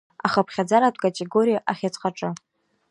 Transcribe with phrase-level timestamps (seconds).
[0.25, 2.29] Ахыԥхьаӡаратә категориа ахьыӡҟаҿы…